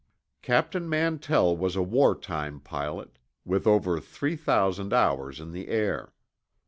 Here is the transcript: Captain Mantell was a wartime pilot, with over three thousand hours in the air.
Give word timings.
Captain 0.41 0.89
Mantell 0.89 1.55
was 1.55 1.75
a 1.75 1.83
wartime 1.83 2.59
pilot, 2.59 3.19
with 3.45 3.67
over 3.67 3.99
three 3.99 4.35
thousand 4.35 4.93
hours 4.93 5.39
in 5.39 5.51
the 5.51 5.67
air. 5.67 6.11